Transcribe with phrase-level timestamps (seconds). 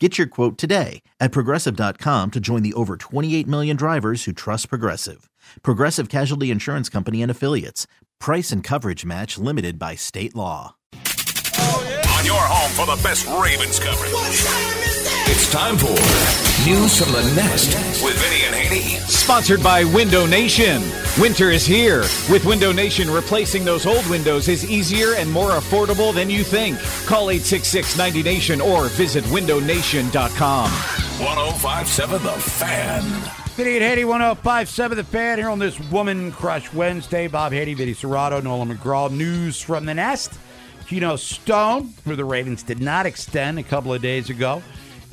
[0.00, 4.68] Get your quote today at progressive.com to join the over 28 million drivers who trust
[4.68, 5.30] Progressive.
[5.62, 7.86] Progressive Casualty Insurance Company and Affiliates.
[8.18, 10.74] Price and coverage match limited by state law.
[10.94, 15.03] On your home for the best Ravens coverage.
[15.26, 15.88] It's time for
[16.68, 18.98] News from the Nest with Vinny and Haynie.
[19.06, 20.82] Sponsored by Window Nation.
[21.18, 22.00] Winter is here.
[22.30, 26.78] With Window Nation, replacing those old windows is easier and more affordable than you think.
[27.06, 30.70] Call 866 90Nation or visit windownation.com.
[30.70, 33.02] 1057 The Fan.
[33.54, 37.28] Vinny and Haynie 1057 The Fan here on this Woman Crush Wednesday.
[37.28, 39.10] Bob Haynie, Vinny Cerrato, Nolan McGraw.
[39.10, 40.34] News from the Nest.
[40.86, 44.62] Geno Stone, who the Ravens did not extend a couple of days ago,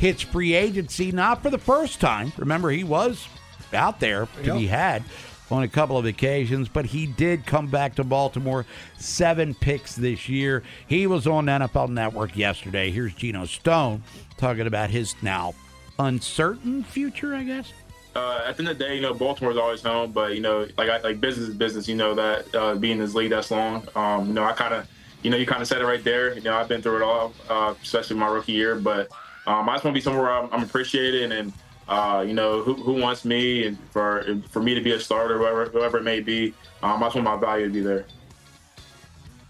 [0.02, 2.34] hits free agency, not for the first time.
[2.38, 3.28] Remember, he was
[3.72, 5.04] out there to be had
[5.52, 8.66] on a couple of occasions, but he did come back to Baltimore.
[8.98, 10.64] Seven picks this year.
[10.88, 12.90] He was on NFL Network yesterday.
[12.90, 14.02] Here's Geno Stone
[14.38, 15.54] talking about his now
[16.00, 17.72] uncertain future, I guess.
[18.16, 20.68] uh, at the end of the day, you know, Baltimore's always home, but you know,
[20.80, 21.88] like I, like business is business.
[21.88, 23.88] You know that uh, being in this league that's long.
[23.96, 24.88] Um, you know, I kind of,
[25.22, 26.34] you know, you kind of said it right there.
[26.34, 28.76] You know, I've been through it all, uh, especially my rookie year.
[28.76, 29.10] But
[29.48, 31.54] um, I just want to be somewhere where I'm, I'm appreciated, and
[31.88, 35.38] uh, you know, who, who wants me, and for for me to be a starter,
[35.38, 36.54] whoever whoever it may be.
[36.84, 38.06] Um, I just want my value to be there.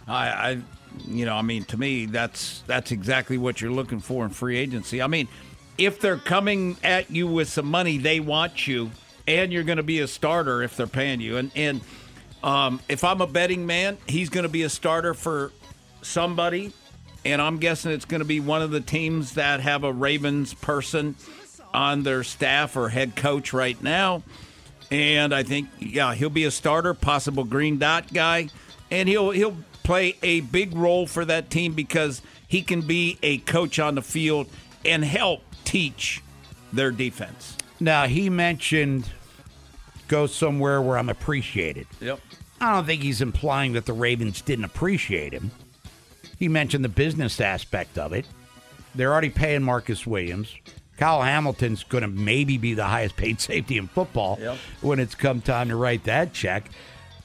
[0.07, 0.61] I, I,
[1.07, 4.57] you know, I mean, to me, that's that's exactly what you're looking for in free
[4.57, 5.01] agency.
[5.01, 5.27] I mean,
[5.77, 8.91] if they're coming at you with some money, they want you,
[9.27, 11.37] and you're going to be a starter if they're paying you.
[11.37, 11.81] And and
[12.43, 15.51] um, if I'm a betting man, he's going to be a starter for
[16.01, 16.73] somebody,
[17.25, 20.53] and I'm guessing it's going to be one of the teams that have a Ravens
[20.53, 21.15] person
[21.73, 24.23] on their staff or head coach right now.
[24.89, 28.49] And I think, yeah, he'll be a starter, possible green dot guy,
[28.89, 33.37] and he'll he'll play a big role for that team because he can be a
[33.39, 34.47] coach on the field
[34.83, 36.21] and help teach
[36.73, 37.57] their defense.
[37.79, 39.09] Now, he mentioned
[40.07, 41.87] go somewhere where I'm appreciated.
[42.01, 42.19] Yep.
[42.59, 45.51] I don't think he's implying that the Ravens didn't appreciate him.
[46.41, 48.25] He mentioned the business aspect of it.
[48.95, 50.51] They're already paying Marcus Williams.
[50.97, 54.57] Kyle Hamilton's going to maybe be the highest paid safety in football Yep.
[54.81, 56.71] when it's come time to write that check.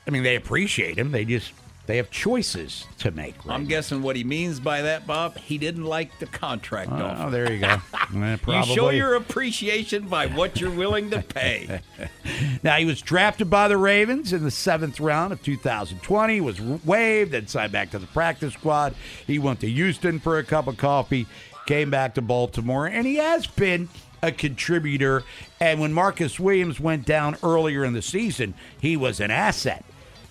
[0.06, 1.12] I mean, they appreciate him.
[1.12, 1.55] They just
[1.87, 3.37] they have choices to make.
[3.45, 3.69] Right I'm now.
[3.69, 7.31] guessing what he means by that, Bob, he didn't like the contract Oh, offer.
[7.31, 7.77] there you go.
[8.15, 11.81] Eh, You show your appreciation by what you're willing to pay.
[12.63, 17.35] Now, he was drafted by the Ravens in the seventh round of 2020, was waived,
[17.35, 18.95] and signed back to the practice squad.
[19.27, 21.27] He went to Houston for a cup of coffee,
[21.67, 23.89] came back to Baltimore, and he has been
[24.23, 25.23] a contributor.
[25.61, 29.85] And when Marcus Williams went down earlier in the season, he was an asset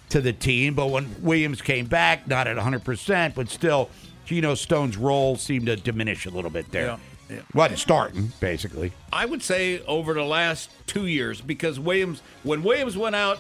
[0.10, 0.74] to the team.
[0.74, 3.90] But when Williams came back, not at 100%, but still,
[4.26, 6.86] Geno Stone's role seemed to diminish a little bit there.
[6.86, 6.98] Yeah,
[7.30, 7.42] yeah.
[7.54, 8.92] Wasn't starting, basically.
[9.14, 13.40] I would say over the last two years because Williams, when Williams went out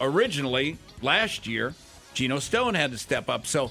[0.00, 1.74] originally last year,
[2.14, 3.46] Geno Stone had to step up.
[3.46, 3.70] So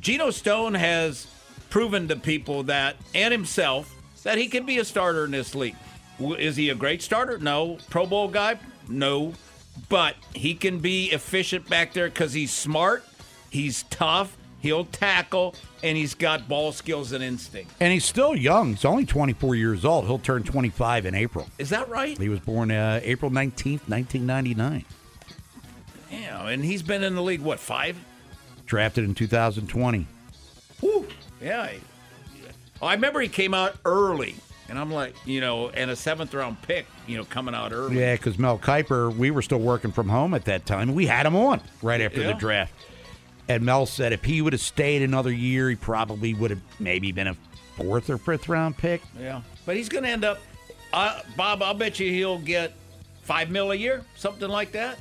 [0.00, 1.26] Geno Stone has
[1.70, 5.76] proven to people that and himself that he can be a starter in this league.
[6.20, 7.38] Is he a great starter?
[7.38, 7.78] No.
[7.90, 8.58] Pro Bowl guy?
[8.88, 9.32] No.
[9.88, 13.04] But he can be efficient back there because he's smart,
[13.50, 17.72] he's tough, he'll tackle, and he's got ball skills and instinct.
[17.80, 18.70] And he's still young.
[18.70, 20.06] He's only 24 years old.
[20.06, 21.48] He'll turn 25 in April.
[21.58, 22.16] Is that right?
[22.18, 24.84] He was born uh, April 19th, 1999.
[26.10, 27.96] Yeah, and he's been in the league what five?
[28.66, 30.06] Drafted in 2020.
[30.80, 31.06] Woo.
[31.42, 31.62] Yeah.
[31.62, 31.80] I-
[32.80, 34.34] I remember he came out early,
[34.72, 38.00] and I'm like, you know, and a seventh round pick, you know, coming out early.
[38.00, 40.94] Yeah, because Mel Kiper, we were still working from home at that time.
[40.94, 42.72] We had him on right after the draft.
[43.50, 47.12] And Mel said if he would have stayed another year, he probably would have maybe
[47.12, 47.36] been a
[47.76, 49.02] fourth or fifth round pick.
[49.20, 49.42] Yeah.
[49.66, 50.38] but he's going to end up.
[50.90, 52.72] Uh, Bob, I'll bet you he'll get
[53.24, 54.98] five mil a year, something like that.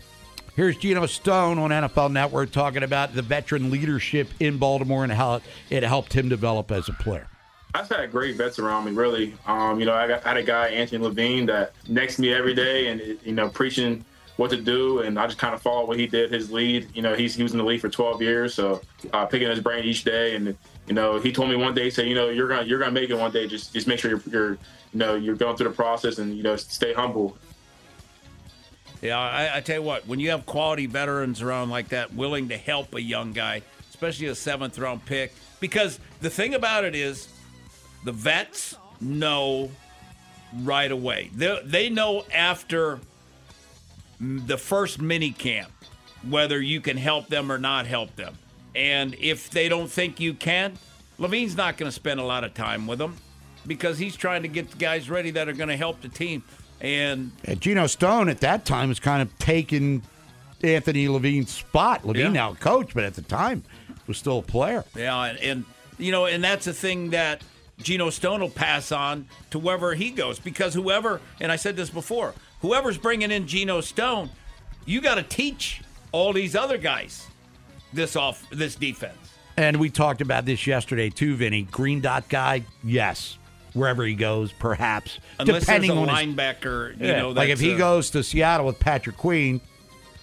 [0.53, 5.39] Here's Geno Stone on NFL Network talking about the veteran leadership in Baltimore and how
[5.69, 7.29] it helped him develop as a player.
[7.73, 9.33] I've had great vets around me, really.
[9.45, 12.33] Um, you know, I, got, I had a guy, Anthony Levine, that next to me
[12.33, 14.03] every day and, you know, preaching
[14.35, 14.99] what to do.
[14.99, 16.89] And I just kind of followed what he did, his lead.
[16.93, 18.53] You know, he's, he was in the league for 12 years.
[18.53, 18.81] So
[19.13, 20.35] uh, picking his brain each day.
[20.35, 20.57] And,
[20.87, 22.79] you know, he told me one day, he said, you know, you're going to you're
[22.79, 23.47] gonna make it one day.
[23.47, 26.43] Just just make sure you're, you're, you know, you're going through the process and, you
[26.43, 27.37] know, stay humble.
[29.01, 32.49] Yeah, I, I tell you what, when you have quality veterans around like that, willing
[32.49, 36.93] to help a young guy, especially a seventh round pick, because the thing about it
[36.93, 37.27] is,
[38.03, 39.69] the vets know
[40.59, 41.29] right away.
[41.33, 42.99] They, they know after
[44.19, 45.71] the first mini camp
[46.27, 48.37] whether you can help them or not help them.
[48.75, 50.77] And if they don't think you can,
[51.17, 53.17] Levine's not going to spend a lot of time with them
[53.65, 56.43] because he's trying to get the guys ready that are going to help the team.
[56.79, 60.01] And, Geno Stone at that time was kind of taking
[60.63, 62.05] Anthony Levine's spot.
[62.05, 62.31] Levine yeah.
[62.31, 63.63] now coach, but at the time
[64.07, 64.83] was still a player.
[64.95, 65.65] Yeah, and, and
[65.97, 67.43] you know, and that's the thing that
[67.83, 71.89] Geno Stone will pass on to wherever he goes because whoever, and I said this
[71.89, 74.29] before, whoever's bringing in Geno Stone,
[74.85, 75.81] you got to teach
[76.11, 77.27] all these other guys
[77.93, 79.17] this off this defense.
[79.57, 81.63] And we talked about this yesterday too, Vinny.
[81.63, 83.37] Green dot guy, yes
[83.73, 85.19] wherever he goes, perhaps.
[85.39, 88.65] Unless depending on linebacker, his, you yeah, know, like if he a, goes to Seattle
[88.65, 89.61] with Patrick Queen.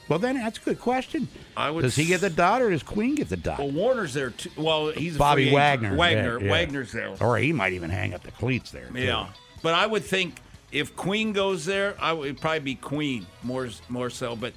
[0.08, 1.28] Well, then that's a good question.
[1.56, 3.58] I would, does he get the dot or does Queen get the dot?
[3.58, 4.50] Well, Warner's there too.
[4.56, 5.96] Well, he's Bobby Wagner.
[5.96, 6.40] Wagner.
[6.40, 6.50] Yeah.
[6.50, 7.14] Wagner's there.
[7.20, 8.88] Or he might even hang up the cleats there.
[8.88, 9.00] Too.
[9.00, 9.28] Yeah,
[9.62, 10.40] but I would think
[10.72, 14.34] if Queen goes there, I would probably be Queen more more so.
[14.34, 14.54] But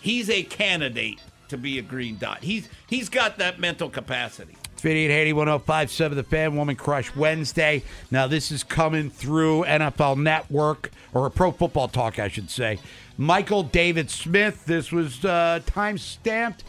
[0.00, 2.42] he's a candidate to be a green dot.
[2.42, 4.56] He's he's got that mental capacity.
[4.76, 7.82] 5880 1057 The Fan Woman Crush Wednesday.
[8.10, 12.78] Now, this is coming through NFL Network, or a Pro Football Talk, I should say.
[13.16, 14.64] Michael David Smith.
[14.64, 16.64] This was uh, time stamped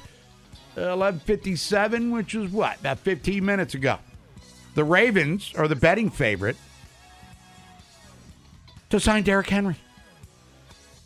[0.77, 3.97] uh, 1157, which was what, about 15 minutes ago.
[4.75, 6.57] The Ravens are the betting favorite
[8.89, 9.77] to sign Derrick Henry.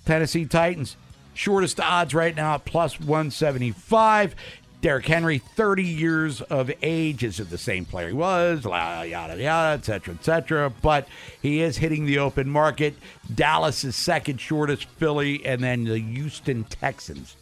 [0.06, 0.98] Tennessee Titans.
[1.36, 4.36] Shortest odds right now at plus 175.
[4.82, 9.84] Derrick Henry, 30 years of age, isn't the same player he was, yada, yada, et
[9.84, 10.70] cetera, et cetera.
[10.70, 11.08] But
[11.42, 12.96] he is hitting the open market.
[13.34, 17.36] Dallas is second shortest, Philly, and then the Houston Texans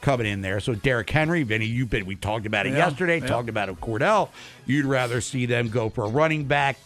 [0.00, 0.58] coming in there.
[0.58, 3.26] So Derrick Henry, Vinny, you've been, we talked about it yeah, yesterday, yeah.
[3.26, 4.30] talked about it Cordell.
[4.66, 6.76] You'd rather see them go for a running back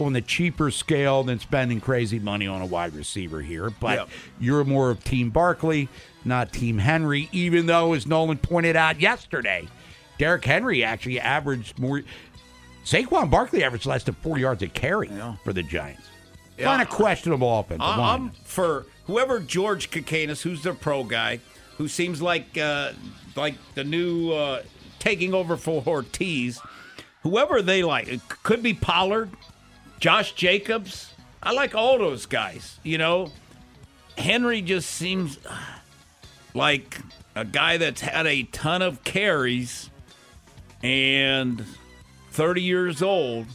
[0.00, 3.70] on the cheaper scale than spending crazy money on a wide receiver here.
[3.70, 4.08] But yep.
[4.40, 5.88] you're more of Team Barkley,
[6.24, 9.66] not Team Henry, even though, as Nolan pointed out yesterday,
[10.18, 12.02] Derrick Henry actually averaged more.
[12.84, 15.36] Saquon Barkley averaged less than four yards a carry yeah.
[15.44, 16.02] for the Giants.
[16.58, 16.66] Yeah.
[16.66, 21.40] Kind of questionable offensive I'm for whoever George Kokinis, who's their pro guy,
[21.78, 22.92] who seems like uh,
[23.34, 24.62] like the new uh,
[24.98, 26.60] taking over for Hortiz.
[27.22, 29.30] Whoever they like, it could be Pollard,
[29.98, 31.12] Josh Jacobs.
[31.42, 32.78] I like all those guys.
[32.82, 33.30] You know,
[34.18, 35.38] Henry just seems
[36.54, 36.98] like
[37.34, 39.90] a guy that's had a ton of carries
[40.82, 41.64] and
[42.32, 43.46] 30 years old.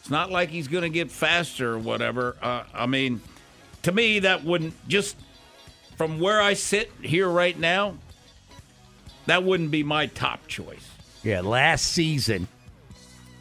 [0.00, 2.36] It's not like he's going to get faster or whatever.
[2.42, 3.20] Uh, I mean,
[3.82, 5.16] to me, that wouldn't just
[5.96, 7.96] from where I sit here right now,
[9.26, 10.88] that wouldn't be my top choice.
[11.22, 12.48] Yeah, last season,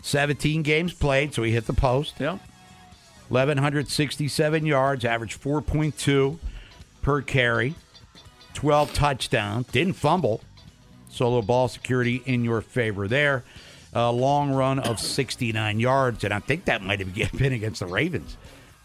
[0.04, 2.16] 17 games played, so he hit the post.
[2.20, 2.38] Yeah.
[3.30, 6.38] 1,167 yards, average 4.2
[7.02, 7.74] per carry,
[8.54, 10.42] 12 touchdowns, didn't fumble.
[11.10, 13.44] Solo ball security in your favor there.
[13.94, 17.88] A long run of 69 yards, and I think that might have been against the
[17.88, 18.38] Ravens,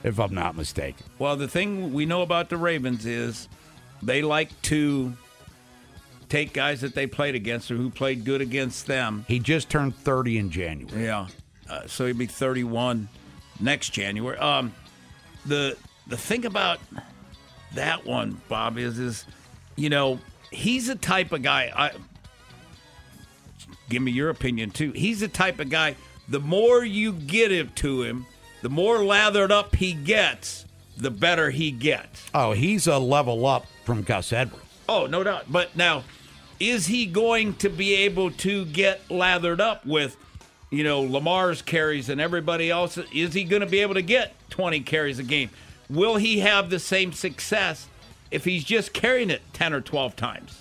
[0.02, 1.06] if I'm not mistaken.
[1.18, 3.48] Well, the thing we know about the Ravens is
[4.02, 5.12] they like to
[6.28, 9.24] take guys that they played against or who played good against them.
[9.28, 11.04] He just turned 30 in January.
[11.04, 11.28] Yeah.
[11.68, 13.08] Uh, so he'd be 31
[13.60, 14.38] next January.
[14.38, 14.74] Um,
[15.44, 15.76] the
[16.08, 16.78] the thing about
[17.74, 19.26] that one, Bob, is is
[19.76, 20.18] you know
[20.50, 21.72] he's the type of guy.
[21.74, 21.92] I
[23.88, 24.92] give me your opinion too.
[24.92, 25.96] He's the type of guy.
[26.28, 28.26] The more you get it to him,
[28.62, 30.66] the more lathered up he gets,
[30.96, 32.24] the better he gets.
[32.34, 34.64] Oh, he's a level up from Gus Edwards.
[34.88, 35.44] Oh, no doubt.
[35.48, 36.02] But now,
[36.58, 40.16] is he going to be able to get lathered up with
[40.70, 44.34] you know, Lamar's carries and everybody else, is he going to be able to get
[44.50, 45.50] 20 carries a game?
[45.88, 47.88] Will he have the same success
[48.30, 50.60] if he's just carrying it 10 or 12 times?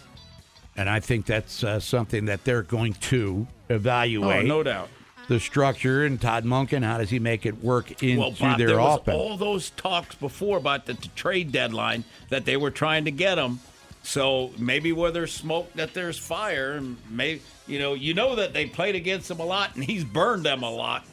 [0.77, 4.43] And I think that's uh, something that they're going to evaluate.
[4.43, 4.89] Oh, no doubt.
[5.29, 6.83] the structure and Todd Monken.
[6.83, 9.17] How does he make it work into well, Bob, their there was offense?
[9.17, 13.37] all those talks before about the, the trade deadline that they were trying to get
[13.37, 13.59] him.
[14.03, 18.53] So maybe where there's smoke, that there's fire, and maybe you know, you know that
[18.53, 21.05] they played against him a lot, and he's burned them a lot.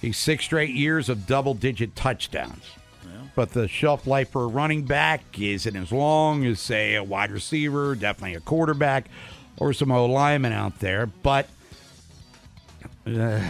[0.00, 2.64] He's six straight years of double-digit touchdowns.
[3.36, 7.30] But the shelf life for a running back isn't as long as, say, a wide
[7.30, 9.08] receiver, definitely a quarterback,
[9.56, 11.06] or some old lineman out there.
[11.06, 11.48] But
[13.06, 13.40] uh,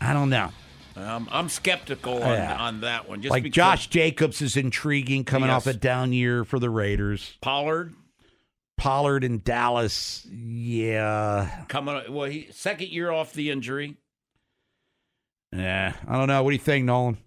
[0.00, 0.50] I don't know.
[0.96, 2.56] Um, I'm skeptical on, Yeah.
[2.58, 3.22] on that one.
[3.22, 7.36] Just like Josh Jacobs is intriguing coming off a down year for the Raiders.
[7.40, 7.94] Pollard
[8.76, 11.64] Pollard in Dallas, yeah.
[11.68, 13.96] coming, well, he second year off the injury.
[15.52, 16.42] Yeah, I don't know.
[16.42, 17.18] What do you think, Nolan?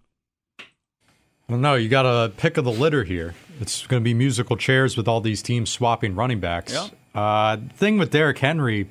[1.48, 3.36] Well, no, you got a pick of the litter here.
[3.62, 6.74] It's going to be musical chairs with all these teams swapping running backs.
[6.74, 6.88] Yeah.
[7.20, 8.90] Uh, thing with Derrick Henry,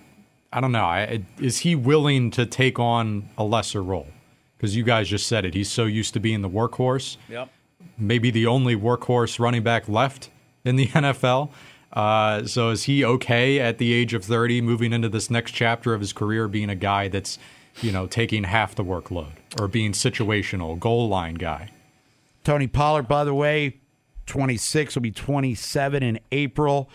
[0.53, 0.85] I don't know.
[0.85, 4.07] I, is he willing to take on a lesser role?
[4.57, 5.53] Because you guys just said it.
[5.55, 7.51] He's so used to being the workhorse, Yep.
[7.99, 10.31] maybe the only workhorse running back left
[10.65, 11.51] in the NFL.
[11.93, 15.93] Uh, so is he okay at the age of 30, moving into this next chapter
[15.93, 17.39] of his career, being a guy that's,
[17.83, 21.71] you know, taking half the workload or being situational, goal line guy?
[22.45, 23.81] Tony Pollard, by the way,
[24.27, 26.91] 26, will be 27 in April.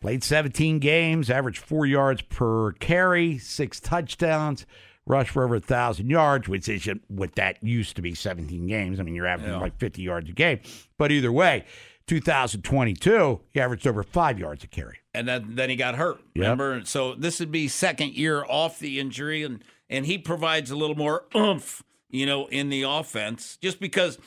[0.00, 4.64] Played 17 games, averaged four yards per carry, six touchdowns,
[5.06, 8.98] rushed for over a thousand yards, which isn't what that used to be 17 games.
[8.98, 10.60] I mean, you're averaging like 50 yards a game.
[10.96, 11.64] But either way,
[12.06, 14.98] 2022, he averaged over five yards a carry.
[15.14, 16.18] and then then he got hurt.
[16.34, 16.42] Yep.
[16.42, 20.70] Remember, And so this would be second year off the injury, and and he provides
[20.70, 23.58] a little more oomph, you know, in the offense.
[23.60, 24.18] Just because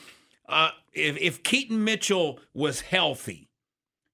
[0.48, 3.48] uh, if if Keaton Mitchell was healthy,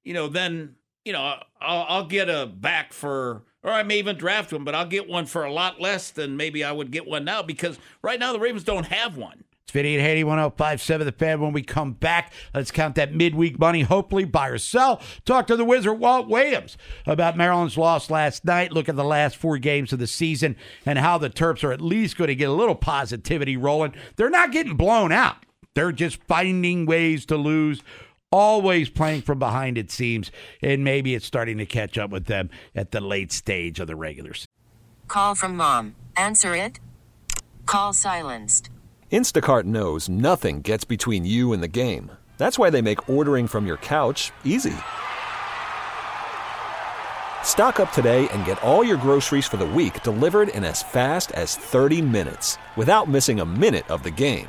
[0.04, 4.16] you know, then you know I'll, I'll get a back for, or I may even
[4.16, 7.06] draft one, but I'll get one for a lot less than maybe I would get
[7.06, 9.44] one now because right now the Ravens don't have one.
[9.70, 11.40] It's Vinny and Haynie, 1057 The Fan.
[11.40, 13.82] When we come back, let's count that midweek money.
[13.82, 15.00] Hopefully, buy or sell.
[15.24, 18.72] Talk to the wizard, Walt Williams, about Maryland's loss last night.
[18.72, 21.80] Look at the last four games of the season and how the Terps are at
[21.80, 23.94] least going to get a little positivity rolling.
[24.16, 27.82] They're not getting blown out, they're just finding ways to lose.
[28.32, 30.30] Always playing from behind, it seems,
[30.62, 33.96] and maybe it's starting to catch up with them at the late stage of the
[33.96, 34.46] regular season.
[35.08, 35.96] Call from mom.
[36.16, 36.78] Answer it.
[37.66, 38.70] Call silenced.
[39.10, 42.12] Instacart knows nothing gets between you and the game.
[42.38, 44.76] That's why they make ordering from your couch easy.
[47.42, 51.32] Stock up today and get all your groceries for the week delivered in as fast
[51.32, 54.48] as 30 minutes without missing a minute of the game.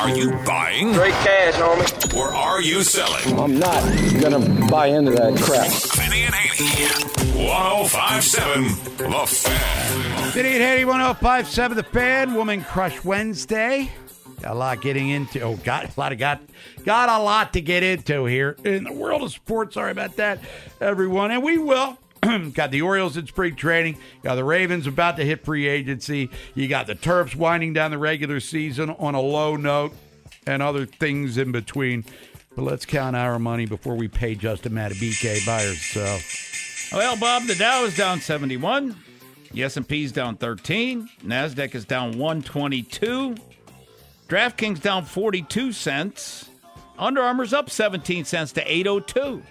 [0.00, 0.94] Are you buying?
[0.94, 2.16] Straight cash, homie.
[2.16, 3.38] Or are you selling?
[3.38, 3.82] I'm not
[4.18, 5.70] gonna buy into that crap.
[5.94, 7.46] Vinny and Haynie.
[7.46, 8.62] 1057
[8.96, 10.30] The Fan.
[10.32, 13.90] Vinny and Haynie, 1057 The Fan, Woman Crush Wednesday.
[14.40, 15.42] Got a lot getting into.
[15.42, 16.40] Oh, got a lot of got
[16.82, 19.74] got a lot to get into here in the world of sports.
[19.74, 20.40] Sorry about that,
[20.80, 21.98] everyone, and we will.
[22.52, 23.98] got the Orioles in spring training.
[24.22, 26.30] Got the Ravens about to hit free agency.
[26.54, 29.92] You got the Terps winding down the regular season on a low note,
[30.46, 32.04] and other things in between.
[32.54, 36.92] But let's count our money before we pay Justin Matabike by herself.
[36.92, 38.96] Well, Bob, the Dow is down 71.
[39.52, 41.08] The S&P is down 13.
[41.24, 43.36] Nasdaq is down 122.
[44.28, 46.50] DraftKings down 42 cents.
[46.98, 49.42] Under Armour's up 17 cents to 802.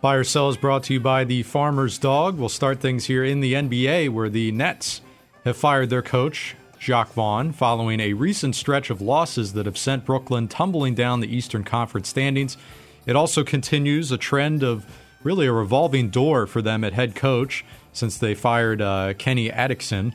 [0.00, 2.38] Buy or sell is brought to you by the Farmer's Dog.
[2.38, 5.00] We'll start things here in the NBA where the Nets
[5.44, 10.04] have fired their coach, Jacque Vaughn, following a recent stretch of losses that have sent
[10.04, 12.58] Brooklyn tumbling down the Eastern Conference standings.
[13.06, 14.84] It also continues a trend of
[15.22, 20.14] really a revolving door for them at head coach since they fired uh, Kenny Atkinson.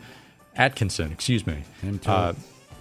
[0.56, 1.64] Atkinson, excuse me.
[2.06, 2.34] Uh,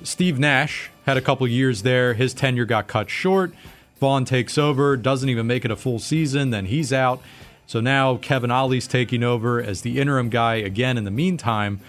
[0.02, 2.12] Steve Nash had a couple years there.
[2.12, 3.54] His tenure got cut short.
[4.00, 7.20] Vaughn takes over, doesn't even make it a full season, then he's out.
[7.66, 11.80] So now Kevin Ollie's taking over as the interim guy again in the meantime.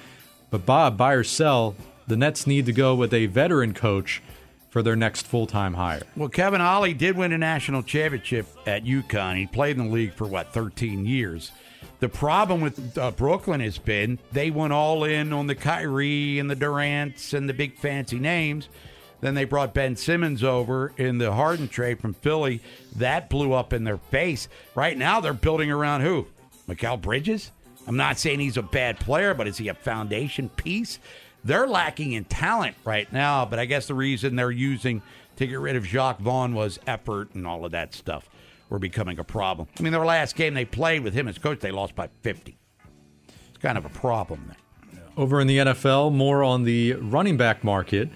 [0.51, 1.75] But Bob, buy or sell,
[2.05, 4.21] the Nets need to go with a veteran coach
[4.69, 6.01] for their next full time hire.
[6.15, 9.37] Well, Kevin Ollie did win a national championship at UConn.
[9.37, 11.51] He played in the league for what, 13 years.
[11.99, 16.49] The problem with uh, Brooklyn has been they went all in on the Kyrie and
[16.49, 18.69] the Durants and the big fancy names.
[19.21, 22.59] Then they brought Ben Simmons over in the Harden trade from Philly.
[22.95, 24.47] That blew up in their face.
[24.75, 26.27] Right now, they're building around who?
[26.67, 27.51] Mikal Bridges?
[27.87, 30.99] I'm not saying he's a bad player, but is he a foundation piece?
[31.43, 35.01] They're lacking in talent right now, but I guess the reason they're using
[35.37, 38.29] to get rid of Jacque Vaughn was effort and all of that stuff
[38.69, 39.67] were becoming a problem.
[39.79, 42.57] I mean, their last game they played with him as coach, they lost by 50.
[43.49, 45.01] It's kind of a problem there.
[45.17, 48.09] Over in the NFL, more on the running back market.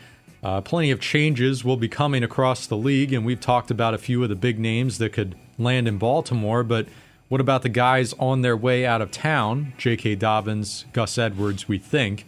[0.46, 3.98] Uh, plenty of changes will be coming across the league, and we've talked about a
[3.98, 6.64] few of the big names that could land in Baltimore.
[6.64, 6.86] But
[7.30, 9.74] what about the guys on their way out of town?
[9.80, 10.14] J.K.
[10.14, 12.28] Dobbins, Gus Edwards, we think.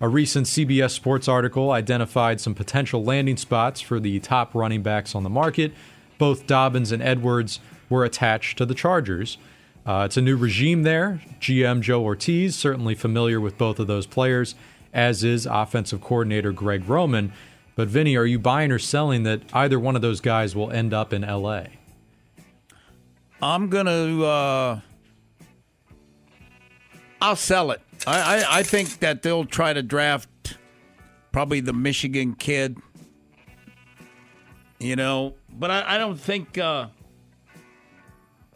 [0.00, 5.14] A recent CBS Sports article identified some potential landing spots for the top running backs
[5.14, 5.74] on the market.
[6.16, 7.60] Both Dobbins and Edwards
[7.90, 9.36] were attached to the Chargers.
[9.84, 11.20] Uh, it's a new regime there.
[11.38, 14.54] GM Joe Hortiz, certainly familiar with both of those players,
[14.94, 17.30] as is offensive coordinator Greg Roman.
[17.78, 20.92] But Vinny, are you buying or selling that either one of those guys will end
[20.92, 21.66] up in LA?
[23.40, 24.20] I'm gonna.
[24.20, 24.80] Uh,
[27.22, 27.80] I'll sell it.
[28.04, 30.28] I, I, I think that they'll try to draft
[31.30, 32.78] probably the Michigan kid.
[34.80, 36.88] You know, but I, I don't think uh,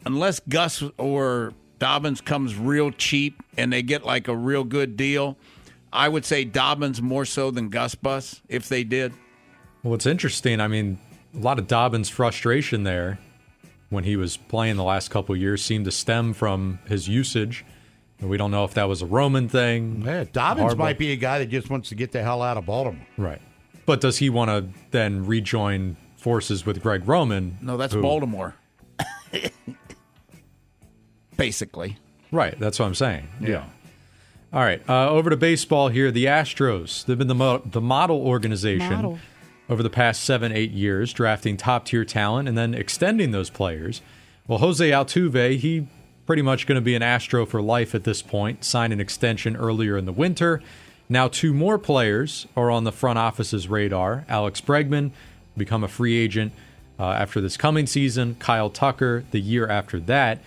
[0.05, 5.37] unless Gus or Dobbins comes real cheap and they get like a real good deal,
[5.93, 9.13] I would say Dobbins more so than Gus Bus if they did.
[9.83, 10.59] Well, it's interesting.
[10.59, 10.97] I mean,
[11.35, 13.19] a lot of Dobbins' frustration there
[13.89, 17.63] when he was playing the last couple years seemed to stem from his usage.
[18.19, 20.03] And we don't know if that was a Roman thing.
[20.05, 22.57] Yeah, Dobbins Harbaugh- might be a guy that just wants to get the hell out
[22.57, 23.05] of Baltimore.
[23.17, 23.41] Right.
[23.85, 27.57] But does he want to then rejoin forces with Greg Roman?
[27.61, 28.55] No, that's who- Baltimore.
[31.37, 31.97] Basically.
[32.31, 32.57] Right.
[32.59, 33.27] That's what I'm saying.
[33.41, 33.65] Yeah.
[34.53, 34.87] All right.
[34.87, 36.11] Uh, over to baseball here.
[36.11, 37.03] The Astros.
[37.05, 39.19] They've been the, mo- the model organization Model.
[39.67, 44.03] over the past seven, eight years, drafting top tier talent and then extending those players.
[44.47, 45.87] Well, Jose Altuve, he
[46.27, 48.63] pretty much going to be an Astro for life at this point.
[48.63, 50.61] Signed an extension earlier in the winter.
[51.09, 54.23] Now, two more players are on the front office's radar.
[54.29, 55.11] Alex Bregman,
[55.57, 56.53] become a free agent
[56.99, 58.35] uh, after this coming season.
[58.35, 60.39] Kyle Tucker, the year after that.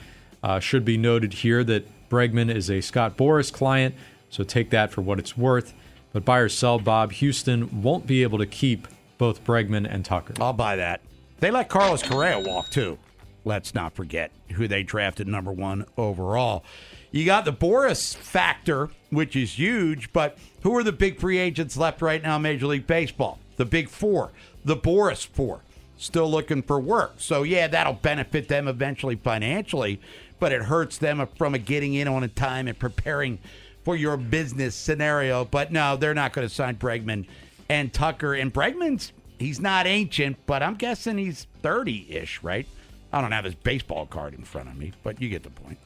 [0.43, 3.95] Uh, should be noted here that Bregman is a Scott Boras client,
[4.31, 5.75] so take that for what it's worth.
[6.13, 8.89] But buy or sell, Bob, Houston won't be able to keep
[9.19, 10.35] both Bregman and Tucker.
[10.41, 11.01] I'll buy that.
[11.41, 12.99] They let Carlos Correa walk too.
[13.45, 16.65] Let's not forget who they drafted number one overall.
[17.13, 21.77] You got the Boras factor, which is huge, but who are the big free agents
[21.77, 23.39] left right now in Major League Baseball?
[23.57, 24.33] The big four,
[24.65, 25.61] the Boras four,
[25.97, 27.15] still looking for work.
[27.19, 30.01] So, yeah, that'll benefit them eventually financially,
[30.39, 33.39] but it hurts them from a getting in on a time and preparing
[33.85, 35.45] for your business scenario.
[35.45, 37.27] But no, they're not going to sign Bregman
[37.69, 38.35] and Tucker.
[38.35, 42.67] And Bregman's, he's not ancient, but I'm guessing he's 30 ish, right?
[43.13, 45.79] I don't have his baseball card in front of me, but you get the point.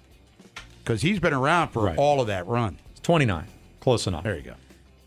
[0.82, 1.98] Because he's been around for Right.
[1.98, 2.78] all of that run.
[3.02, 3.44] 29.
[3.80, 4.24] Close enough.
[4.24, 4.54] There you go.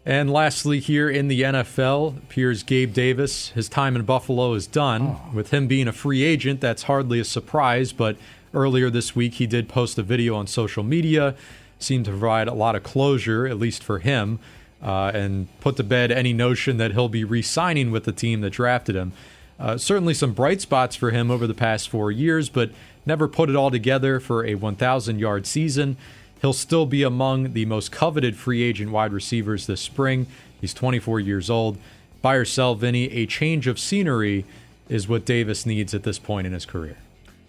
[0.05, 3.49] And lastly, here in the NFL, appears Gabe Davis.
[3.49, 5.17] His time in Buffalo is done.
[5.17, 5.31] Oh.
[5.33, 8.17] With him being a free agent, that's hardly a surprise, but
[8.53, 11.35] earlier this week he did post a video on social media,
[11.79, 14.39] seemed to provide a lot of closure, at least for him,
[14.81, 18.41] uh, and put to bed any notion that he'll be re signing with the team
[18.41, 19.13] that drafted him.
[19.59, 22.71] Uh, certainly some bright spots for him over the past four years, but
[23.05, 25.95] never put it all together for a 1,000 yard season.
[26.41, 30.27] He'll still be among the most coveted free agent wide receivers this spring.
[30.59, 31.77] He's 24 years old.
[32.21, 34.45] Buy or sell, Vinny, a change of scenery
[34.89, 36.97] is what Davis needs at this point in his career.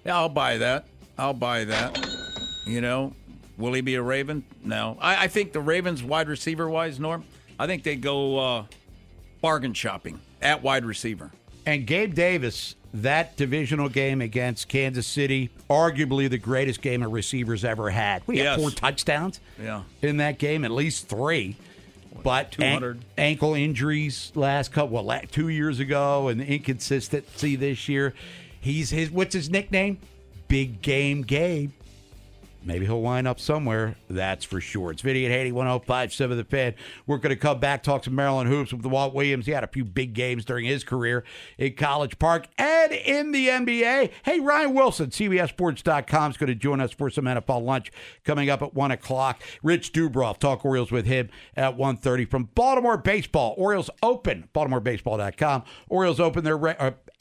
[0.04, 0.84] Yeah, I'll buy that.
[1.18, 2.06] I'll buy that.
[2.66, 3.12] You know,
[3.58, 4.44] will he be a Raven?
[4.64, 4.96] No.
[5.00, 7.24] I, I think the Ravens wide receiver wise, Norm,
[7.58, 8.64] I think they go uh,
[9.40, 11.30] bargain shopping at wide receiver.
[11.66, 17.64] And Gabe Davis, that divisional game against Kansas City, arguably the greatest game a receiver's
[17.64, 18.22] ever had.
[18.26, 18.60] We had Yes.
[18.60, 19.82] four touchdowns Yeah.
[20.02, 21.56] in that game, at least three.
[22.22, 28.14] but an- ankle injuries last couple, well, two years ago, and the inconsistency this year.
[28.60, 29.98] He's his what's his nickname?
[30.48, 31.70] Big Game Gabe.
[32.66, 33.96] Maybe he'll wind up somewhere.
[34.08, 34.90] That's for sure.
[34.90, 36.74] It's Vinny at Haynie, 1057 The Fan.
[37.06, 39.44] We're going to come back, talk to Maryland hoops with Walt Williams.
[39.46, 41.24] He had a few big games during his career
[41.58, 44.10] in College Park and in the NBA.
[44.24, 47.92] Hey, Ryan Wilson, CBSSports.com, is going to join us for some NFL lunch
[48.24, 49.42] coming up at 1 o'clock.
[49.62, 53.54] Rich Dubroff, talk Orioles with him at 1.30 from Baltimore Baseball.
[53.58, 55.64] Orioles Open, BaltimoreBaseball.com.
[55.88, 56.92] Orioles open their uh,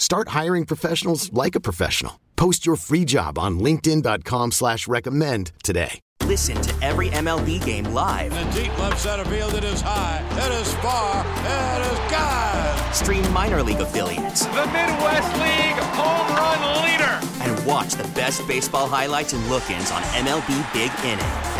[0.00, 2.18] Start hiring professionals like a professional.
[2.34, 6.00] Post your free job on linkedin.com slash recommend today.
[6.24, 8.32] Listen to every MLB game live.
[8.32, 12.94] In the deep left center field, it is high, it is far, it is God.
[12.94, 14.46] Stream minor league affiliates.
[14.46, 17.20] The Midwest League home run leader.
[17.42, 21.18] And watch the best baseball highlights and look-ins on MLB Big Inning.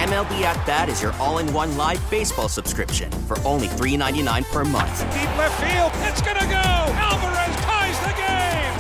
[0.09, 5.01] MLB At Bat is your all-in-one live baseball subscription for only $3.99 per month.
[5.13, 6.95] Deep left field, it's gonna go.
[6.97, 7.60] Alvarez ties the game.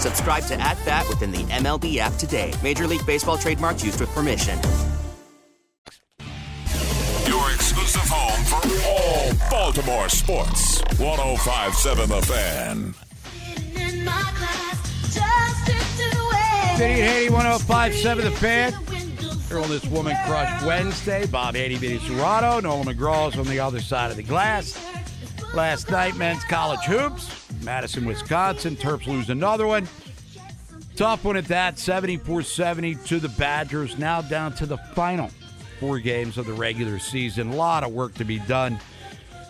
[0.01, 2.55] Subscribe to At Bat within the MLB app today.
[2.63, 4.59] Major League Baseball trademarks used with permission.
[7.27, 10.81] Your exclusive home for all Baltimore sports.
[10.99, 12.95] 1057 The Fan.
[16.79, 18.73] Vinny and Haynie, 1057 The Fan.
[19.49, 21.27] Here on this Woman Crush Wednesday.
[21.27, 24.79] Bob Haynie, Vinny Cerrato, Nolan McGraw's on the other side of the glass.
[25.53, 27.51] Last night, men's college hoops.
[27.63, 28.77] Madison, Wisconsin.
[28.77, 29.89] Terps lose another one.
[30.95, 33.99] Tough one at that, 74-70 to the Badgers.
[33.99, 35.31] Now down to the final
[35.81, 37.51] four games of the regular season.
[37.51, 38.79] A lot of work to be done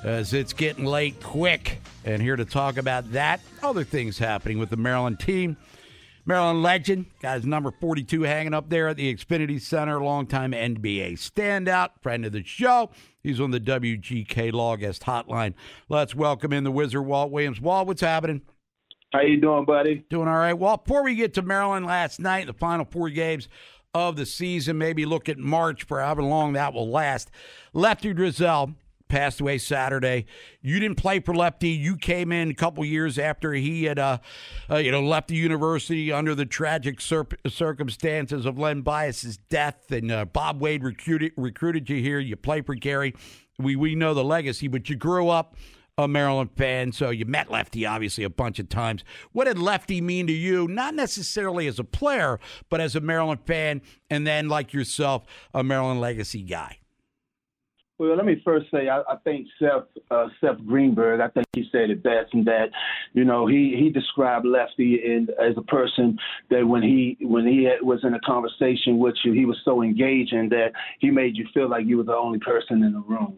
[0.02, 1.80] as it's getting late quick.
[2.06, 5.56] And here to talk about that, other things happening with the Maryland team.
[6.24, 11.12] Maryland legend, got his number 42 hanging up there at the Xfinity Center, longtime NBA
[11.14, 12.90] standout, friend of the show.
[13.22, 15.54] He's on the WGK Law Guest Hotline.
[15.88, 17.60] Let's welcome in the wizard, Walt Williams.
[17.60, 18.42] Walt, what's happening?
[19.12, 20.04] How you doing, buddy?
[20.08, 20.54] Doing all right.
[20.54, 23.48] Well, before we get to Maryland last night, the final four games
[23.92, 27.30] of the season, maybe look at March for however long that will last.
[27.72, 28.74] Lefty Driesell
[29.10, 30.24] passed away Saturday.
[30.62, 31.70] You didn't play for Lefty.
[31.70, 34.18] You came in a couple years after he had, uh,
[34.70, 39.90] uh, you know, left the university under the tragic cir- circumstances of Len Bias's death,
[39.90, 42.18] and uh, Bob Wade recruited recruited you here.
[42.18, 43.14] You played for Gary.
[43.58, 45.56] We we know the legacy, but you grew up
[45.98, 49.04] a Maryland fan, so you met Lefty obviously a bunch of times.
[49.32, 50.66] What did Lefty mean to you?
[50.66, 55.62] Not necessarily as a player, but as a Maryland fan, and then like yourself, a
[55.62, 56.79] Maryland legacy guy.
[58.00, 61.20] Well, let me first say I, I think Seth uh, Seth Greenberg.
[61.20, 62.70] I think he said it best in that,
[63.12, 67.64] you know, he he described Lefty in, as a person that when he when he
[67.64, 71.46] had, was in a conversation with you, he was so engaging that he made you
[71.52, 73.36] feel like you were the only person in the room.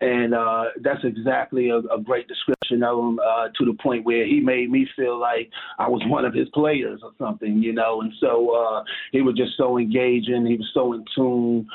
[0.00, 4.24] And uh, that's exactly a, a great description of him uh, to the point where
[4.24, 8.00] he made me feel like I was one of his players or something, you know.
[8.00, 10.46] And so uh, he was just so engaging.
[10.46, 11.68] He was so in tune.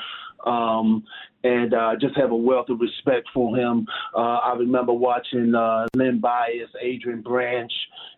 [0.44, 1.04] Um,
[1.44, 3.86] and uh, just have a wealth of respect for him.
[4.16, 7.70] Uh, I remember watching uh, Len Bias, Adrian Branch,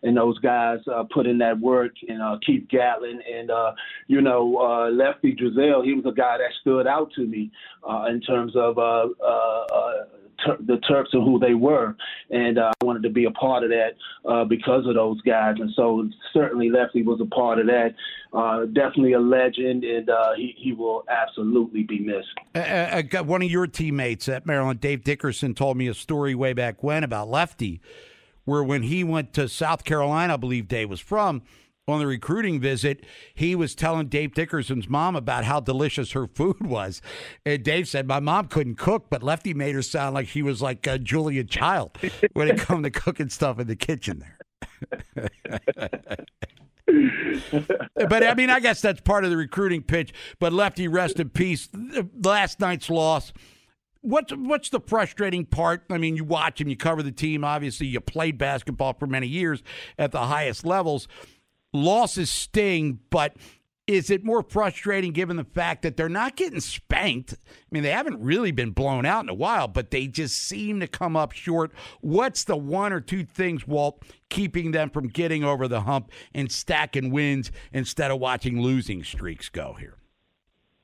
[0.03, 3.73] and those guys uh, put in that work, and uh, Keith Gatlin, and uh,
[4.07, 5.83] you know uh, Lefty Driesell.
[5.83, 7.51] He was a guy that stood out to me
[7.87, 10.03] uh, in terms of uh, uh, uh,
[10.59, 11.95] the Terps and who they were,
[12.29, 13.91] and uh, I wanted to be a part of that
[14.29, 15.55] uh, because of those guys.
[15.59, 17.95] And so certainly Lefty was a part of that.
[18.33, 23.25] Uh, definitely a legend, and uh, he he will absolutely be missed.
[23.25, 27.03] One of your teammates at Maryland, Dave Dickerson, told me a story way back when
[27.03, 27.81] about Lefty,
[28.45, 31.41] where when he went to South Carolina, I believe Dave was from,
[31.87, 36.61] on the recruiting visit, he was telling Dave Dickerson's mom about how delicious her food
[36.67, 37.01] was.
[37.45, 40.61] And Dave said, My mom couldn't cook, but Lefty made her sound like he was
[40.61, 41.97] like a Julia Child
[42.33, 44.37] when it come to cooking stuff in the kitchen there.
[47.95, 50.13] but I mean, I guess that's part of the recruiting pitch.
[50.39, 51.69] But Lefty, rest in peace.
[52.21, 53.31] Last night's loss.
[54.01, 55.83] What's what's the frustrating part?
[55.89, 57.43] I mean, you watch him, you cover the team.
[57.43, 59.63] Obviously, you played basketball for many years
[59.97, 61.07] at the highest levels.
[61.83, 63.35] Losses sting, but
[63.87, 67.33] is it more frustrating given the fact that they're not getting spanked?
[67.33, 70.81] I mean, they haven't really been blown out in a while, but they just seem
[70.81, 71.71] to come up short.
[72.01, 76.51] What's the one or two things, Walt, keeping them from getting over the hump and
[76.51, 79.95] stacking wins instead of watching losing streaks go here?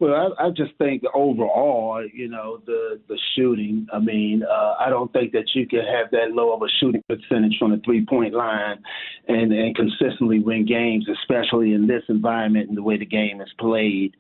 [0.04, 3.88] Well, I, I just think overall, you know, the the shooting.
[3.94, 7.02] I mean, uh, I don't think that you can have that low of a shooting
[7.08, 8.84] percentage from the three point line
[9.30, 13.48] and and consistently win games, especially in this environment and the way the game is
[13.58, 14.14] played.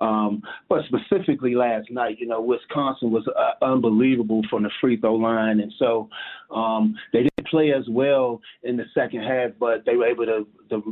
[0.00, 5.14] Um, but specifically last night, you know, Wisconsin was uh, unbelievable from the free throw
[5.14, 6.08] line, and so
[6.50, 10.46] um, they didn't play as well in the second half, but they were able to
[10.68, 10.82] to,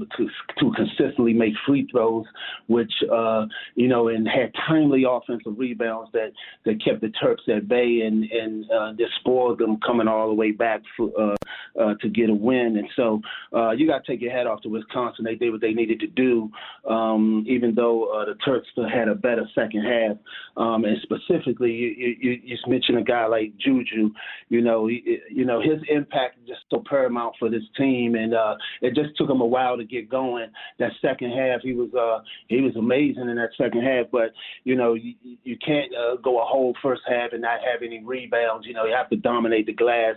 [0.59, 2.25] to consistently make free throws,
[2.69, 6.33] which uh, you know, and had timely offensive rebounds that
[6.65, 10.35] that kept the Turks at bay and and uh, just spoiled them coming all the
[10.35, 11.37] way back for, uh,
[11.81, 12.77] uh, to get a win.
[12.79, 13.21] And so
[13.55, 15.25] uh, you got to take your hat off to Wisconsin.
[15.25, 16.51] They did what they needed to do,
[16.89, 18.63] um, even though uh, the Terps
[18.95, 20.17] had a better second half.
[20.57, 24.11] Um, and specifically, you, you, you just mentioned a guy like Juju.
[24.49, 28.35] You know, he, you know his impact is just so paramount for this team, and
[28.35, 30.51] uh, it just took him a while to get going.
[30.79, 34.07] That second half, he was uh, he was amazing in that second half.
[34.13, 34.33] But
[34.65, 38.03] you know, you, you can't uh, go a whole first half and not have any
[38.05, 38.67] rebounds.
[38.67, 40.15] You know, you have to dominate the glass